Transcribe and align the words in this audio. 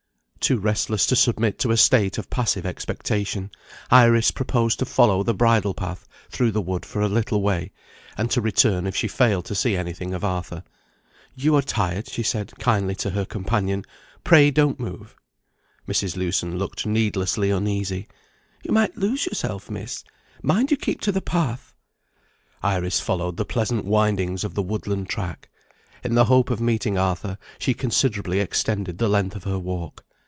Too 0.41 0.57
restless 0.57 1.05
to 1.05 1.15
submit 1.15 1.59
to 1.59 1.69
a 1.69 1.77
state 1.77 2.17
of 2.17 2.31
passive 2.31 2.65
expectation, 2.65 3.51
Iris 3.91 4.31
proposed 4.31 4.79
to 4.79 4.85
follow 4.85 5.21
the 5.23 5.35
bridle 5.35 5.75
path 5.75 6.07
through 6.31 6.49
the 6.51 6.61
wood 6.63 6.83
for 6.83 6.99
a 6.99 7.07
little 7.07 7.43
way, 7.43 7.71
and 8.17 8.29
to 8.31 8.41
return 8.41 8.87
if 8.87 8.95
she 8.95 9.07
failed 9.07 9.45
to 9.45 9.55
see 9.55 9.75
anything 9.77 10.13
of 10.15 10.23
Arthur. 10.25 10.63
"You 11.35 11.55
are 11.57 11.61
tired," 11.61 12.09
she 12.09 12.23
said 12.23 12.53
kindly 12.57 12.95
to 12.95 13.11
her 13.11 13.23
companion: 13.23 13.85
"pray 14.25 14.49
don't 14.49 14.79
move." 14.79 15.15
Mrs. 15.87 16.17
Lewson 16.17 16.57
looked 16.57 16.87
needlessly 16.87 17.51
uneasy: 17.51 18.07
"You 18.63 18.71
might 18.73 18.97
lose 18.97 19.27
yourself, 19.27 19.69
Miss. 19.69 20.03
Mind 20.41 20.71
you 20.71 20.75
keep 20.75 20.99
to 21.01 21.11
the 21.11 21.21
path!" 21.21 21.75
Iris 22.63 22.99
followed 22.99 23.37
the 23.37 23.45
pleasant 23.45 23.85
windings 23.85 24.43
of 24.43 24.55
the 24.55 24.63
woodland 24.63 25.07
track. 25.07 25.49
In 26.03 26.15
the 26.15 26.25
hope 26.25 26.49
of 26.49 26.59
meeting 26.59 26.97
Arthur 26.97 27.37
she 27.59 27.73
considerably 27.75 28.39
extended 28.39 28.97
the 28.97 29.07
length 29.07 29.35
of 29.35 29.43
her 29.45 29.59
walk. 29.59 30.03